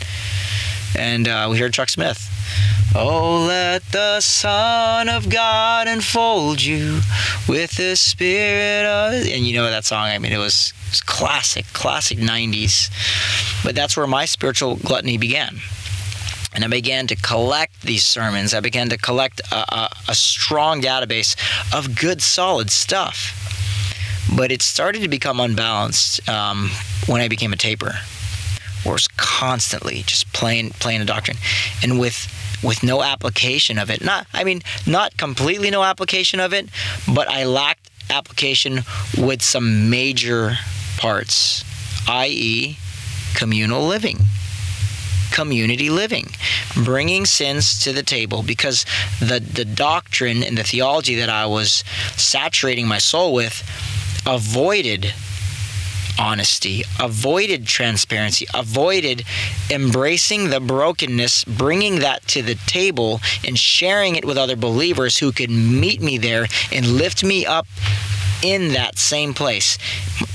and 0.97 1.27
uh, 1.27 1.47
we 1.51 1.57
heard 1.57 1.73
Chuck 1.73 1.89
Smith. 1.89 2.31
Oh, 2.97 3.45
let 3.47 3.83
the 3.91 4.21
Son 4.21 5.09
of 5.09 5.29
God 5.29 5.89
enfold 5.89 6.63
you 6.63 7.01
with 7.49 7.75
the 7.75 7.95
Spirit 7.95 8.85
of. 8.85 9.13
And 9.13 9.45
you 9.45 9.53
know 9.53 9.69
that 9.69 9.83
song. 9.83 10.05
I 10.05 10.17
mean, 10.17 10.31
it 10.31 10.37
was, 10.37 10.71
it 10.85 10.91
was 10.91 11.01
classic, 11.01 11.65
classic 11.73 12.17
'90s. 12.19 12.89
But 13.65 13.75
that's 13.75 13.97
where 13.97 14.07
my 14.07 14.23
spiritual 14.23 14.77
gluttony 14.77 15.17
began 15.17 15.59
and 16.55 16.63
I 16.63 16.67
began 16.67 17.05
to 17.07 17.15
collect 17.17 17.81
these 17.81 18.05
sermons. 18.05 18.53
I 18.53 18.61
began 18.61 18.87
to 18.89 18.97
collect 18.97 19.41
a, 19.51 19.75
a, 19.75 19.89
a, 20.07 20.15
strong 20.15 20.81
database 20.81 21.35
of 21.77 21.99
good, 21.99 22.21
solid 22.21 22.71
stuff. 22.71 23.44
But 24.33 24.51
it 24.51 24.61
started 24.61 25.01
to 25.01 25.07
become 25.07 25.39
unbalanced 25.39 26.27
um, 26.29 26.71
when 27.07 27.21
I 27.21 27.27
became 27.27 27.53
a 27.53 27.57
taper, 27.57 27.99
where 28.83 28.93
was 28.93 29.07
constantly 29.07 30.03
just 30.03 30.31
playing 30.33 30.71
playing 30.71 31.01
a 31.01 31.05
doctrine, 31.05 31.37
and 31.83 31.99
with 31.99 32.27
with 32.63 32.83
no 32.83 33.03
application 33.03 33.77
of 33.77 33.89
it. 33.89 34.03
Not, 34.03 34.27
I 34.33 34.43
mean, 34.43 34.61
not 34.87 35.17
completely 35.17 35.69
no 35.69 35.83
application 35.83 36.39
of 36.39 36.53
it, 36.53 36.69
but 37.13 37.29
I 37.29 37.45
lacked 37.45 37.89
application 38.09 38.81
with 39.17 39.41
some 39.41 39.89
major 39.89 40.57
parts, 40.97 41.63
i.e., 42.07 42.77
communal 43.35 43.85
living 43.85 44.19
community 45.31 45.89
living, 45.89 46.27
bringing 46.85 47.25
sins 47.25 47.77
to 47.79 47.91
the 47.91 48.03
table 48.03 48.41
because 48.41 48.85
the, 49.19 49.39
the 49.39 49.65
doctrine 49.65 50.41
and 50.41 50.57
the 50.57 50.63
theology 50.63 51.15
that 51.15 51.29
I 51.29 51.45
was 51.45 51.83
saturating 52.15 52.87
my 52.87 52.99
soul 52.99 53.33
with 53.33 53.61
avoided 54.25 55.13
honesty, 56.17 56.83
avoided 56.99 57.65
transparency, 57.65 58.47
avoided 58.53 59.23
embracing 59.69 60.49
the 60.49 60.59
brokenness, 60.59 61.43
bringing 61.43 61.99
that 61.99 62.25
to 62.27 62.41
the 62.41 62.55
table, 62.67 63.19
and 63.45 63.57
sharing 63.57 64.15
it 64.15 64.25
with 64.25 64.37
other 64.37 64.55
believers 64.55 65.17
who 65.17 65.31
could 65.31 65.49
meet 65.49 66.01
me 66.01 66.17
there 66.17 66.47
and 66.71 66.87
lift 66.87 67.23
me 67.23 67.45
up 67.45 67.67
in 68.41 68.73
that 68.73 68.97
same 68.97 69.33
place. 69.33 69.77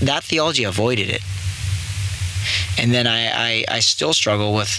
That 0.01 0.25
theology 0.25 0.65
avoided 0.65 1.09
it. 1.09 1.23
And 2.79 2.93
then 2.93 3.07
I, 3.07 3.29
I, 3.29 3.65
I 3.69 3.81
still 3.81 4.15
struggle 4.15 4.55
with, 4.55 4.71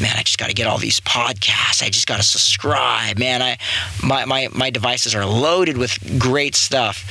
man, 0.00 0.14
I 0.16 0.22
just 0.22 0.38
got 0.38 0.48
to 0.48 0.54
get 0.54 0.68
all 0.68 0.78
these 0.78 1.00
podcasts. 1.00 1.82
I 1.82 1.90
just 1.90 2.06
got 2.06 2.18
to 2.18 2.22
subscribe, 2.22 3.18
man. 3.18 3.42
I 3.42 3.58
my, 4.02 4.24
my 4.24 4.48
my 4.54 4.70
devices 4.70 5.14
are 5.14 5.26
loaded 5.26 5.76
with 5.76 5.98
great 6.20 6.54
stuff, 6.54 7.04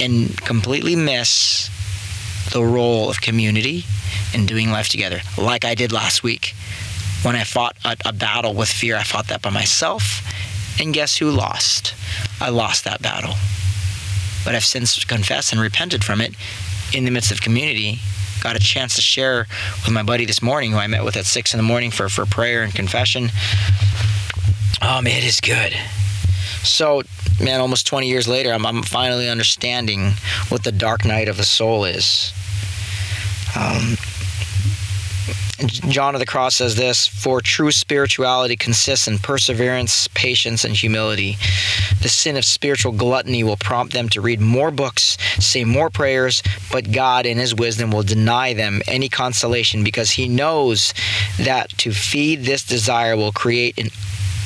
and 0.00 0.36
completely 0.38 0.96
miss 0.96 1.70
the 2.52 2.62
role 2.62 3.10
of 3.10 3.20
community 3.20 3.84
and 4.34 4.48
doing 4.48 4.70
life 4.70 4.88
together, 4.88 5.20
like 5.36 5.64
I 5.64 5.74
did 5.74 5.92
last 5.92 6.22
week 6.22 6.54
when 7.22 7.36
I 7.36 7.44
fought 7.44 7.76
a, 7.84 7.96
a 8.04 8.12
battle 8.12 8.54
with 8.54 8.68
fear. 8.68 8.96
I 8.96 9.02
fought 9.02 9.28
that 9.28 9.42
by 9.42 9.50
myself, 9.50 10.22
and 10.80 10.94
guess 10.94 11.16
who 11.16 11.30
lost? 11.30 11.94
I 12.40 12.50
lost 12.50 12.84
that 12.84 13.02
battle. 13.02 13.34
But 14.44 14.54
I've 14.54 14.64
since 14.64 15.04
confessed 15.04 15.52
and 15.52 15.60
repented 15.60 16.04
from 16.04 16.20
it 16.20 16.34
in 16.94 17.04
the 17.04 17.10
midst 17.10 17.30
of 17.30 17.40
community 17.42 18.00
got 18.40 18.56
a 18.56 18.60
chance 18.60 18.94
to 18.96 19.02
share 19.02 19.46
with 19.84 19.90
my 19.90 20.02
buddy 20.02 20.24
this 20.24 20.42
morning, 20.42 20.72
who 20.72 20.78
I 20.78 20.86
met 20.86 21.04
with 21.04 21.16
at 21.16 21.26
six 21.26 21.52
in 21.52 21.58
the 21.58 21.64
morning 21.64 21.90
for, 21.90 22.08
for 22.08 22.26
prayer 22.26 22.62
and 22.62 22.74
confession. 22.74 23.30
Um, 24.80 25.06
it 25.06 25.24
is 25.24 25.40
good. 25.40 25.74
So, 26.62 27.02
man, 27.40 27.60
almost 27.60 27.86
20 27.86 28.08
years 28.08 28.28
later, 28.28 28.52
I'm, 28.52 28.66
I'm 28.66 28.82
finally 28.82 29.28
understanding 29.28 30.12
what 30.48 30.64
the 30.64 30.72
dark 30.72 31.04
night 31.04 31.28
of 31.28 31.36
the 31.36 31.44
soul 31.44 31.84
is. 31.84 32.32
Um, 33.56 33.96
John 35.66 36.14
of 36.14 36.20
the 36.20 36.26
Cross 36.26 36.56
says 36.56 36.76
this 36.76 37.08
For 37.08 37.40
true 37.40 37.72
spirituality 37.72 38.56
consists 38.56 39.08
in 39.08 39.18
perseverance, 39.18 40.06
patience, 40.14 40.64
and 40.64 40.74
humility. 40.74 41.36
The 42.00 42.08
sin 42.08 42.36
of 42.36 42.44
spiritual 42.44 42.92
gluttony 42.92 43.42
will 43.42 43.56
prompt 43.56 43.92
them 43.92 44.08
to 44.10 44.20
read 44.20 44.40
more 44.40 44.70
books, 44.70 45.18
say 45.40 45.64
more 45.64 45.90
prayers, 45.90 46.44
but 46.70 46.92
God, 46.92 47.26
in 47.26 47.38
His 47.38 47.56
wisdom, 47.56 47.90
will 47.90 48.04
deny 48.04 48.54
them 48.54 48.82
any 48.86 49.08
consolation 49.08 49.82
because 49.82 50.12
He 50.12 50.28
knows 50.28 50.94
that 51.38 51.70
to 51.78 51.90
feed 51.90 52.44
this 52.44 52.62
desire 52.62 53.16
will 53.16 53.32
create 53.32 53.78
an 53.78 53.88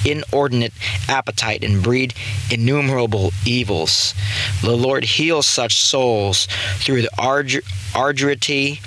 inordinate 0.04 0.73
appetite 1.09 1.64
and 1.64 1.82
breed 1.82 2.14
innumerable 2.50 3.32
evils. 3.44 4.14
The 4.62 4.76
Lord 4.76 5.04
heals 5.04 5.47
such 5.47 5.76
souls 5.76 6.47
through 6.76 7.02
the 7.02 7.11
ardu- 7.18 7.64
arduity 7.92 8.80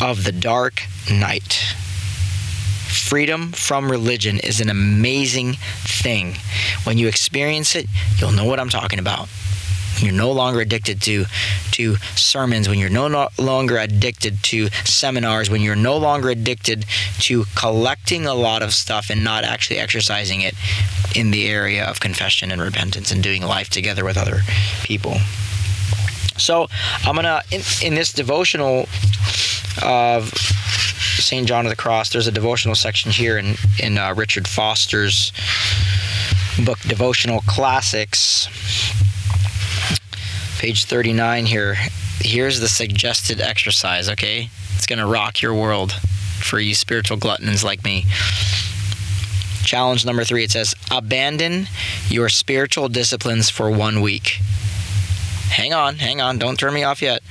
of 0.00 0.24
the 0.24 0.32
dark 0.32 0.82
night. 1.10 1.74
Freedom 2.88 3.52
from 3.52 3.90
religion 3.90 4.38
is 4.38 4.60
an 4.60 4.70
amazing 4.70 5.54
thing. 5.54 6.36
When 6.84 6.98
you 6.98 7.08
experience 7.08 7.74
it, 7.74 7.86
you'll 8.18 8.32
know 8.32 8.44
what 8.44 8.60
I'm 8.60 8.68
talking 8.68 8.98
about. 8.98 9.28
You're 9.98 10.12
no 10.12 10.32
longer 10.32 10.60
addicted 10.60 11.00
to 11.02 11.24
to 11.72 11.96
sermons, 12.16 12.68
when 12.68 12.78
you're 12.78 12.90
no 12.90 13.28
longer 13.38 13.78
addicted 13.78 14.42
to 14.44 14.68
seminars, 14.84 15.50
when 15.50 15.60
you're 15.60 15.76
no 15.76 15.96
longer 15.96 16.30
addicted 16.30 16.86
to 17.20 17.44
collecting 17.56 18.26
a 18.26 18.34
lot 18.34 18.62
of 18.62 18.72
stuff 18.72 19.10
and 19.10 19.24
not 19.24 19.44
actually 19.44 19.78
exercising 19.78 20.40
it 20.40 20.54
in 21.14 21.30
the 21.30 21.48
area 21.48 21.84
of 21.84 22.00
confession 22.00 22.50
and 22.50 22.60
repentance 22.60 23.10
and 23.10 23.22
doing 23.22 23.42
life 23.42 23.68
together 23.68 24.04
with 24.04 24.16
other 24.16 24.40
people. 24.82 25.16
So 26.36 26.68
I'm 27.04 27.14
gonna 27.14 27.42
in, 27.50 27.62
in 27.82 27.94
this 27.94 28.12
devotional 28.12 28.88
of 29.82 30.32
St. 31.24 31.46
John 31.46 31.64
of 31.64 31.70
the 31.70 31.76
Cross, 31.76 32.10
there's 32.10 32.26
a 32.26 32.32
devotional 32.32 32.74
section 32.74 33.10
here 33.10 33.38
in, 33.38 33.54
in 33.82 33.98
uh, 33.98 34.14
Richard 34.14 34.46
Foster's 34.46 35.32
book, 36.64 36.78
Devotional 36.80 37.40
Classics, 37.46 38.48
page 40.64 40.86
39 40.86 41.44
here. 41.44 41.74
Here's 42.20 42.58
the 42.58 42.68
suggested 42.68 43.38
exercise, 43.38 44.08
okay? 44.08 44.48
It's 44.74 44.86
going 44.86 44.98
to 44.98 45.04
rock 45.04 45.42
your 45.42 45.52
world 45.52 45.92
for 45.92 46.58
you 46.58 46.74
spiritual 46.74 47.18
gluttons 47.18 47.62
like 47.62 47.84
me. 47.84 48.06
Challenge 49.62 50.06
number 50.06 50.24
three 50.24 50.42
it 50.42 50.52
says, 50.52 50.74
Abandon 50.90 51.66
your 52.08 52.30
spiritual 52.30 52.88
disciplines 52.88 53.50
for 53.50 53.70
one 53.70 54.00
week. 54.00 54.38
Hang 55.50 55.74
on, 55.74 55.96
hang 55.96 56.22
on, 56.22 56.38
don't 56.38 56.58
turn 56.58 56.72
me 56.72 56.82
off 56.82 57.02
yet. 57.02 57.22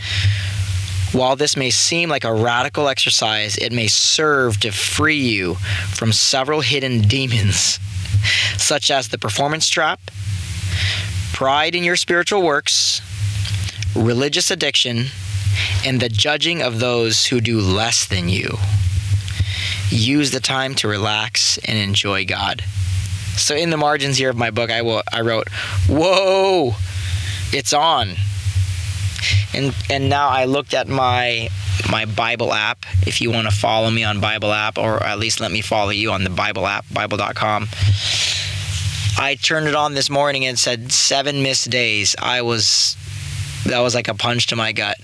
While 1.12 1.36
this 1.36 1.58
may 1.58 1.72
seem 1.72 2.10
like 2.10 2.26
a 2.26 2.32
radical 2.32 2.88
exercise, 2.88 3.58
it 3.58 3.72
may 3.72 3.88
serve 3.88 4.60
to 4.60 4.72
free 4.72 5.18
you 5.18 5.56
from 5.56 6.14
several 6.14 6.62
hidden 6.62 7.02
demons, 7.02 7.80
such 8.58 8.92
as 8.92 9.08
the 9.08 9.18
performance 9.18 9.68
trap, 9.70 10.00
pride 11.34 11.74
in 11.74 11.84
your 11.84 11.96
spiritual 11.96 12.44
works, 12.44 13.02
religious 13.96 14.52
addiction, 14.52 15.08
and 15.86 16.00
the 16.00 16.10
judging 16.10 16.62
of 16.62 16.80
those 16.80 17.26
who 17.26 17.42
do 17.42 17.60
less 17.60 18.06
than 18.06 18.30
you. 18.30 18.58
Use 19.90 20.32
the 20.32 20.40
time 20.40 20.76
to 20.76 20.88
relax 20.88 21.58
and 21.60 21.78
enjoy 21.78 22.26
God. 22.26 22.64
So 23.36 23.56
in 23.56 23.70
the 23.70 23.78
margins 23.78 24.18
here 24.18 24.30
of 24.30 24.38
my 24.38 24.52
book, 24.52 24.72
I, 24.72 24.82
will, 24.82 25.02
I 25.12 25.22
wrote, 25.22 25.50
"Whoa, 25.88 26.76
it's 27.52 27.74
on." 27.74 28.16
And 29.54 29.76
and 29.90 30.10
now 30.10 30.30
I 30.30 30.46
looked 30.46 30.74
at 30.74 30.88
my 30.88 31.50
my 31.90 32.06
Bible 32.06 32.54
app. 32.54 32.86
If 33.06 33.22
you 33.22 33.32
want 33.32 33.48
to 33.48 33.56
follow 33.56 33.90
me 33.90 34.04
on 34.04 34.20
Bible 34.20 34.52
app, 34.52 34.78
or 34.78 35.04
at 35.04 35.20
least 35.20 35.40
let 35.40 35.52
me 35.52 35.62
follow 35.62 35.90
you 35.90 36.12
on 36.12 36.24
the 36.24 36.30
Bible 36.30 36.66
app, 36.68 36.86
Bible.com. 36.92 37.70
I 39.18 39.36
turned 39.36 39.68
it 39.68 39.76
on 39.76 39.94
this 39.94 40.10
morning 40.10 40.46
and 40.46 40.58
said 40.58 40.92
seven 40.92 41.44
missed 41.44 41.70
days. 41.70 42.16
I 42.20 42.42
was 42.42 42.98
that 43.66 43.80
was 43.80 43.96
like 43.96 44.08
a 44.08 44.14
punch 44.14 44.48
to 44.48 44.56
my 44.56 44.72
gut. 44.72 44.98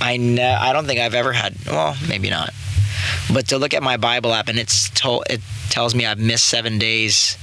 I 0.00 0.16
ne- 0.16 0.42
I 0.42 0.72
don't 0.72 0.86
think 0.86 1.00
I've 1.00 1.14
ever 1.14 1.32
had. 1.32 1.54
Well, 1.66 1.96
maybe 2.08 2.28
not. 2.28 2.50
But 3.32 3.48
to 3.48 3.58
look 3.58 3.74
at 3.74 3.82
my 3.82 3.96
Bible 3.96 4.32
app 4.32 4.48
and 4.48 4.58
it's 4.58 4.90
told 4.90 5.24
it 5.30 5.40
tells 5.70 5.94
me 5.94 6.06
I've 6.06 6.18
missed 6.18 6.46
seven 6.46 6.78
days. 6.78 7.36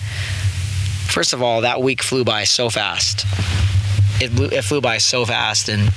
First 1.08 1.34
of 1.34 1.42
all, 1.42 1.62
that 1.62 1.82
week 1.82 2.04
flew 2.04 2.24
by 2.24 2.44
so 2.44 2.70
fast. 2.70 3.26
It, 4.22 4.54
it 4.54 4.64
flew 4.64 4.82
by 4.82 4.98
so 4.98 5.26
fast, 5.26 5.70
and 5.70 5.92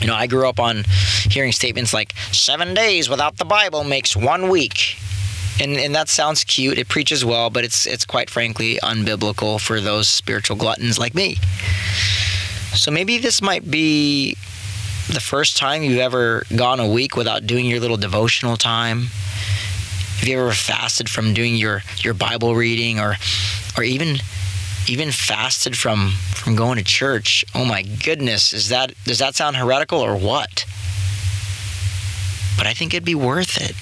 you 0.00 0.06
know 0.06 0.14
I 0.14 0.26
grew 0.26 0.48
up 0.48 0.60
on 0.60 0.84
hearing 1.28 1.52
statements 1.52 1.92
like 1.92 2.12
seven 2.32 2.74
days 2.74 3.08
without 3.08 3.36
the 3.36 3.44
Bible 3.44 3.84
makes 3.84 4.16
one 4.16 4.48
week. 4.48 4.96
And, 5.60 5.76
and 5.76 5.94
that 5.94 6.08
sounds 6.08 6.42
cute. 6.42 6.78
It 6.78 6.88
preaches 6.88 7.22
well, 7.22 7.50
but 7.50 7.64
it's 7.64 7.84
it's 7.84 8.06
quite 8.06 8.30
frankly 8.30 8.78
unbiblical 8.82 9.60
for 9.60 9.80
those 9.80 10.08
spiritual 10.08 10.56
gluttons 10.56 10.98
like 10.98 11.14
me. 11.14 11.36
So 12.74 12.90
maybe 12.90 13.18
this 13.18 13.42
might 13.42 13.68
be 13.68 14.36
the 15.08 15.20
first 15.20 15.56
time 15.56 15.82
you've 15.82 15.98
ever 15.98 16.44
gone 16.54 16.78
a 16.80 16.88
week 16.88 17.16
without 17.16 17.46
doing 17.46 17.66
your 17.66 17.80
little 17.80 17.96
devotional 17.96 18.56
time. 18.56 19.08
Have 20.18 20.28
you 20.28 20.38
ever 20.38 20.52
fasted 20.52 21.08
from 21.08 21.34
doing 21.34 21.56
your, 21.56 21.82
your 21.98 22.14
Bible 22.14 22.54
reading 22.54 23.00
or 23.00 23.16
or 23.76 23.82
even 23.82 24.18
even 24.88 25.10
fasted 25.10 25.76
from 25.76 26.12
from 26.34 26.56
going 26.56 26.78
to 26.78 26.84
church? 26.84 27.44
Oh 27.54 27.64
my 27.64 27.82
goodness, 27.82 28.52
is 28.52 28.68
that 28.68 28.92
does 29.04 29.18
that 29.18 29.34
sound 29.34 29.56
heretical 29.56 29.98
or 29.98 30.16
what? 30.16 30.64
But 32.56 32.66
I 32.66 32.74
think 32.74 32.94
it'd 32.94 33.04
be 33.04 33.14
worth 33.14 33.56
it. 33.60 33.74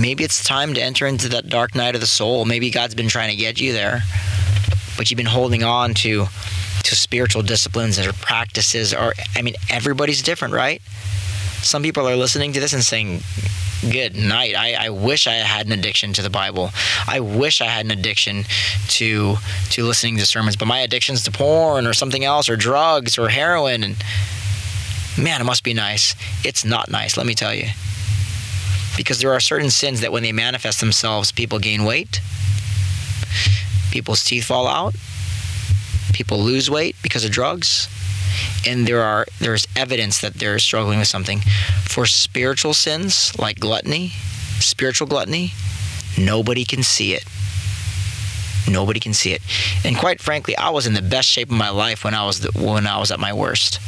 Maybe 0.00 0.24
it's 0.24 0.42
time 0.42 0.74
to 0.74 0.82
enter 0.82 1.06
into 1.06 1.28
that 1.30 1.48
dark 1.48 1.74
night 1.74 1.94
of 1.94 2.00
the 2.00 2.06
soul. 2.06 2.44
Maybe 2.44 2.70
God's 2.70 2.94
been 2.96 3.08
trying 3.08 3.30
to 3.30 3.36
get 3.36 3.60
you 3.60 3.72
there, 3.72 4.02
but 4.96 5.10
you've 5.10 5.18
been 5.18 5.26
holding 5.26 5.62
on 5.62 5.94
to 5.94 6.26
to 6.84 6.94
spiritual 6.94 7.42
disciplines 7.42 7.98
or 7.98 8.12
practices 8.12 8.94
or 8.94 9.14
I 9.34 9.42
mean 9.42 9.54
everybody's 9.70 10.22
different, 10.22 10.54
right? 10.54 10.80
Some 11.62 11.82
people 11.82 12.06
are 12.08 12.16
listening 12.16 12.52
to 12.52 12.60
this 12.60 12.72
and 12.72 12.82
saying, 12.82 13.22
Good 13.90 14.16
night. 14.16 14.54
I, 14.56 14.86
I 14.86 14.88
wish 14.88 15.26
I 15.26 15.34
had 15.34 15.66
an 15.66 15.72
addiction 15.72 16.14
to 16.14 16.22
the 16.22 16.30
Bible. 16.30 16.70
I 17.06 17.20
wish 17.20 17.60
I 17.60 17.66
had 17.66 17.84
an 17.84 17.90
addiction 17.90 18.44
to 18.88 19.36
to 19.70 19.84
listening 19.84 20.16
to 20.18 20.26
sermons, 20.26 20.56
but 20.56 20.66
my 20.66 20.80
addiction's 20.80 21.22
to 21.24 21.30
porn 21.30 21.86
or 21.86 21.92
something 21.92 22.24
else 22.24 22.48
or 22.48 22.56
drugs 22.56 23.18
or 23.18 23.28
heroin 23.28 23.82
and 23.82 23.96
man, 25.18 25.40
it 25.40 25.44
must 25.44 25.64
be 25.64 25.74
nice. 25.74 26.14
It's 26.44 26.64
not 26.64 26.90
nice, 26.90 27.16
let 27.16 27.26
me 27.26 27.34
tell 27.34 27.54
you 27.54 27.68
because 28.96 29.20
there 29.20 29.32
are 29.32 29.40
certain 29.40 29.70
sins 29.70 30.00
that 30.00 30.12
when 30.12 30.22
they 30.22 30.32
manifest 30.32 30.80
themselves, 30.80 31.32
people 31.32 31.58
gain 31.58 31.84
weight, 31.84 32.20
people's 33.90 34.24
teeth 34.24 34.44
fall 34.44 34.66
out, 34.66 34.94
people 36.14 36.38
lose 36.38 36.70
weight 36.70 36.96
because 37.02 37.24
of 37.24 37.30
drugs, 37.30 37.88
and 38.66 38.86
there 38.86 39.02
are 39.02 39.26
there's 39.40 39.66
evidence 39.76 40.20
that 40.20 40.34
they're 40.34 40.58
struggling 40.58 40.98
with 40.98 41.08
something. 41.08 41.40
For 41.84 42.06
spiritual 42.06 42.74
sins 42.74 43.36
like 43.38 43.60
gluttony, 43.60 44.12
spiritual 44.60 45.06
gluttony, 45.06 45.52
nobody 46.18 46.64
can 46.64 46.82
see 46.82 47.12
it. 47.14 47.24
Nobody 48.68 48.98
can 48.98 49.12
see 49.12 49.32
it. 49.32 49.42
And 49.84 49.96
quite 49.96 50.22
frankly, 50.22 50.56
I 50.56 50.70
was 50.70 50.86
in 50.86 50.94
the 50.94 51.02
best 51.02 51.28
shape 51.28 51.50
of 51.50 51.56
my 51.56 51.68
life 51.68 52.04
when 52.04 52.14
I 52.14 52.24
was 52.24 52.40
the, 52.40 52.50
when 52.58 52.86
I 52.86 52.98
was 52.98 53.10
at 53.10 53.20
my 53.20 53.32
worst. 53.32 53.78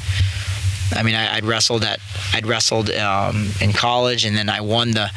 I 0.92 1.02
mean, 1.02 1.14
I, 1.14 1.37
would 1.37 1.45
wrestled 1.45 1.83
at 1.83 2.00
I'd 2.33 2.47
wrestled 2.47 2.90
um, 2.90 3.50
in 3.61 3.73
college, 3.73 4.24
and 4.24 4.37
then 4.37 4.48
I 4.48 4.61
won 4.61 4.90
the 4.92 5.11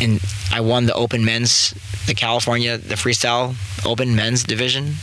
in 0.00 0.20
I 0.50 0.60
won 0.60 0.86
the 0.86 0.94
Open 0.94 1.24
Men's 1.24 1.74
the 2.06 2.14
California 2.14 2.78
the 2.78 2.94
freestyle 2.94 3.54
Open 3.84 4.16
Men's 4.16 4.42
division. 4.42 4.94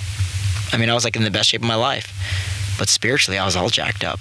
I 0.75 0.77
mean, 0.77 0.89
I 0.89 0.93
was 0.93 1.05
like 1.05 1.15
in 1.15 1.23
the 1.23 1.31
best 1.31 1.47
shape 1.47 1.61
of 1.61 1.67
my 1.67 1.75
life, 1.75 2.11
but 2.77 2.89
spiritually, 2.89 3.37
I 3.37 3.45
was 3.45 3.55
all 3.55 3.69
jacked 3.69 4.03
up. 4.03 4.19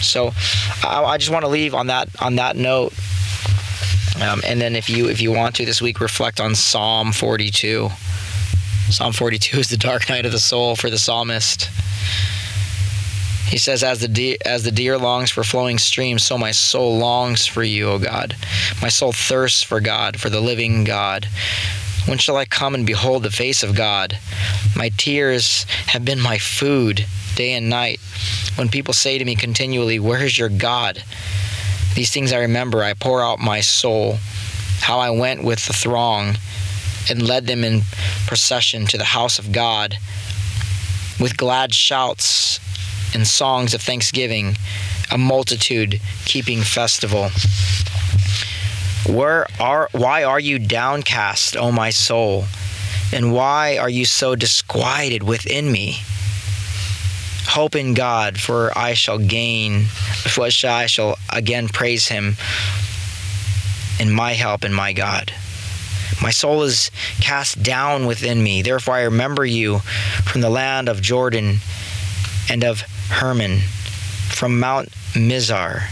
So, 0.00 0.30
I, 0.84 1.02
I 1.02 1.18
just 1.18 1.32
want 1.32 1.44
to 1.44 1.48
leave 1.48 1.74
on 1.74 1.88
that 1.88 2.08
on 2.22 2.36
that 2.36 2.54
note. 2.54 2.92
Um, 4.22 4.40
and 4.46 4.60
then 4.60 4.76
if 4.76 4.88
you 4.88 5.08
if 5.08 5.20
you 5.20 5.32
want 5.32 5.56
to 5.56 5.66
this 5.66 5.82
week 5.82 5.98
reflect 5.98 6.40
on 6.40 6.54
Psalm 6.54 7.10
42. 7.10 7.88
Psalm 8.88 9.12
42 9.12 9.58
is 9.58 9.68
the 9.68 9.76
dark 9.76 10.08
night 10.08 10.26
of 10.26 10.30
the 10.30 10.38
soul 10.38 10.76
for 10.76 10.90
the 10.90 10.98
psalmist. 10.98 11.70
He 13.48 13.58
says, 13.58 13.82
as 13.82 13.98
the, 14.00 14.06
deer, 14.06 14.36
as 14.44 14.62
the 14.62 14.70
deer 14.70 14.96
longs 14.96 15.32
for 15.32 15.42
flowing 15.42 15.78
streams, 15.78 16.24
so 16.24 16.38
my 16.38 16.52
soul 16.52 16.98
longs 16.98 17.46
for 17.46 17.64
you, 17.64 17.88
O 17.88 17.98
God. 17.98 18.36
My 18.80 18.88
soul 18.88 19.12
thirsts 19.12 19.64
for 19.64 19.80
God, 19.80 20.20
for 20.20 20.30
the 20.30 20.40
living 20.40 20.84
God. 20.84 21.28
When 22.06 22.18
shall 22.18 22.36
I 22.36 22.44
come 22.44 22.74
and 22.74 22.86
behold 22.86 23.24
the 23.24 23.30
face 23.30 23.64
of 23.64 23.74
God? 23.74 24.18
My 24.76 24.90
tears 24.96 25.64
have 25.88 26.04
been 26.04 26.20
my 26.20 26.38
food 26.38 27.04
day 27.34 27.52
and 27.54 27.68
night. 27.68 28.00
When 28.54 28.68
people 28.68 28.94
say 28.94 29.18
to 29.18 29.24
me 29.24 29.34
continually, 29.34 29.98
Where 29.98 30.22
is 30.22 30.38
your 30.38 30.48
God? 30.48 31.02
These 31.94 32.12
things 32.12 32.32
I 32.32 32.38
remember. 32.38 32.82
I 32.84 32.94
pour 32.94 33.24
out 33.24 33.40
my 33.40 33.60
soul, 33.60 34.18
how 34.80 35.00
I 35.00 35.10
went 35.10 35.42
with 35.42 35.66
the 35.66 35.72
throng 35.72 36.36
and 37.10 37.26
led 37.26 37.46
them 37.46 37.64
in 37.64 37.82
procession 38.26 38.86
to 38.86 38.98
the 38.98 39.04
house 39.04 39.38
of 39.38 39.50
God 39.50 39.98
with 41.18 41.36
glad 41.36 41.74
shouts 41.74 42.60
and 43.14 43.26
songs 43.26 43.74
of 43.74 43.80
thanksgiving, 43.82 44.56
a 45.10 45.18
multitude 45.18 46.00
keeping 46.24 46.60
festival. 46.62 47.30
Where 49.08 49.46
are 49.60 49.88
why 49.92 50.24
are 50.24 50.40
you 50.40 50.58
downcast, 50.58 51.56
O 51.56 51.70
my 51.70 51.90
soul? 51.90 52.46
And 53.12 53.32
why 53.32 53.78
are 53.78 53.88
you 53.88 54.04
so 54.04 54.34
disquieted 54.34 55.22
within 55.22 55.70
me? 55.70 55.98
Hope 57.46 57.76
in 57.76 57.94
God, 57.94 58.40
for 58.40 58.76
I 58.76 58.94
shall 58.94 59.18
gain, 59.18 59.84
for 59.84 60.44
I 60.44 60.86
shall 60.86 61.18
again 61.30 61.68
praise 61.68 62.08
him 62.08 62.36
in 64.00 64.10
my 64.10 64.32
help 64.32 64.64
and 64.64 64.74
my 64.74 64.92
God. 64.92 65.32
My 66.20 66.30
soul 66.30 66.64
is 66.64 66.90
cast 67.20 67.62
down 67.62 68.06
within 68.06 68.42
me. 68.42 68.62
Therefore, 68.62 68.94
I 68.94 69.02
remember 69.02 69.44
you 69.44 69.78
from 70.24 70.40
the 70.40 70.50
land 70.50 70.88
of 70.88 71.00
Jordan 71.00 71.58
and 72.50 72.64
of 72.64 72.80
Hermon, 73.08 73.60
from 74.30 74.58
Mount 74.58 74.88
Mizar. 75.14 75.88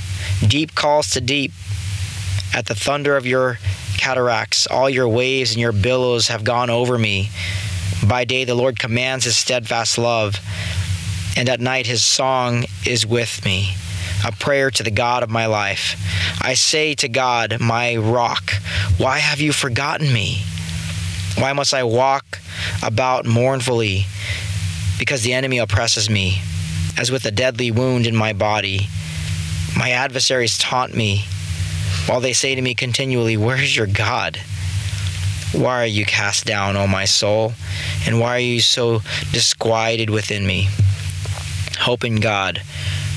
Deep 0.46 0.74
calls 0.74 1.10
to 1.10 1.20
deep 1.20 1.52
at 2.54 2.66
the 2.66 2.74
thunder 2.74 3.16
of 3.16 3.26
your 3.26 3.58
cataracts. 3.98 4.66
All 4.66 4.88
your 4.88 5.08
waves 5.08 5.50
and 5.50 5.60
your 5.60 5.72
billows 5.72 6.28
have 6.28 6.44
gone 6.44 6.70
over 6.70 6.96
me. 6.96 7.28
By 8.08 8.24
day, 8.24 8.44
the 8.44 8.54
Lord 8.54 8.78
commands 8.78 9.24
his 9.24 9.36
steadfast 9.36 9.98
love, 9.98 10.36
and 11.36 11.48
at 11.48 11.60
night, 11.60 11.86
his 11.86 12.04
song 12.04 12.64
is 12.86 13.04
with 13.04 13.44
me, 13.44 13.74
a 14.24 14.32
prayer 14.32 14.70
to 14.70 14.82
the 14.82 14.90
God 14.90 15.22
of 15.22 15.30
my 15.30 15.46
life. 15.46 15.96
I 16.40 16.54
say 16.54 16.94
to 16.96 17.08
God, 17.08 17.58
my 17.60 17.96
rock, 17.96 18.52
why 18.98 19.18
have 19.18 19.40
you 19.40 19.52
forgotten 19.52 20.12
me? 20.12 20.42
Why 21.36 21.52
must 21.52 21.74
I 21.74 21.82
walk 21.82 22.38
about 22.82 23.26
mournfully? 23.26 24.06
Because 24.98 25.22
the 25.22 25.32
enemy 25.32 25.58
oppresses 25.58 26.08
me 26.08 26.40
as 26.96 27.10
with 27.10 27.24
a 27.24 27.30
deadly 27.32 27.70
wound 27.72 28.06
in 28.06 28.14
my 28.14 28.32
body. 28.32 28.86
My 29.76 29.90
adversaries 29.90 30.56
taunt 30.56 30.94
me, 30.94 31.24
while 32.06 32.20
they 32.20 32.32
say 32.32 32.54
to 32.54 32.62
me 32.62 32.74
continually, 32.74 33.36
Where 33.36 33.60
is 33.60 33.76
your 33.76 33.86
God? 33.86 34.38
Why 35.52 35.82
are 35.82 35.86
you 35.86 36.04
cast 36.04 36.46
down, 36.46 36.76
O 36.76 36.86
my 36.86 37.04
soul? 37.04 37.52
And 38.06 38.20
why 38.20 38.36
are 38.36 38.40
you 38.40 38.60
so 38.60 39.00
disquieted 39.32 40.10
within 40.10 40.46
me? 40.46 40.68
Hope 41.78 42.04
in 42.04 42.16
God, 42.16 42.60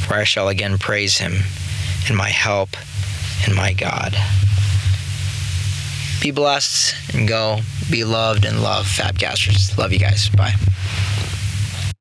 for 0.06 0.13
I 0.13 0.23
shall 0.23 0.47
again 0.47 0.78
praise 0.78 1.17
him, 1.17 1.34
and 2.08 2.15
my 2.15 2.30
help 2.30 2.69
and 3.45 3.56
my 3.56 3.73
God. 3.73 4.15
Be 6.21 6.32
blessed 6.32 6.95
and 7.15 7.28
go. 7.28 7.60
Be 7.89 8.04
loved 8.04 8.45
and 8.45 8.62
love 8.62 8.86
Fabcasters. 8.86 9.78
Love 9.78 9.93
you 9.93 10.00
guys. 10.00 10.30
Bye. 10.30 10.54